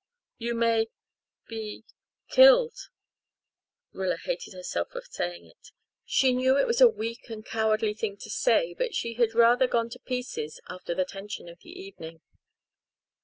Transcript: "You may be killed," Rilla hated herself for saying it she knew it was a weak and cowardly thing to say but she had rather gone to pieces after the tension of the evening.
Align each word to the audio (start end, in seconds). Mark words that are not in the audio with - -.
"You 0.39 0.55
may 0.55 0.87
be 1.47 1.83
killed," 2.27 2.89
Rilla 3.93 4.17
hated 4.17 4.53
herself 4.55 4.89
for 4.89 5.03
saying 5.07 5.45
it 5.45 5.69
she 6.07 6.33
knew 6.33 6.57
it 6.57 6.65
was 6.65 6.81
a 6.81 6.87
weak 6.89 7.29
and 7.29 7.45
cowardly 7.45 7.93
thing 7.93 8.17
to 8.21 8.29
say 8.31 8.73
but 8.75 8.95
she 8.95 9.13
had 9.13 9.35
rather 9.35 9.67
gone 9.67 9.89
to 9.91 9.99
pieces 9.99 10.59
after 10.67 10.95
the 10.95 11.05
tension 11.05 11.47
of 11.47 11.59
the 11.59 11.69
evening. 11.79 12.21